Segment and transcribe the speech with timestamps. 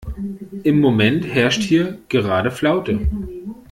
[0.63, 3.07] Im Moment herrscht hier gerade Flaute.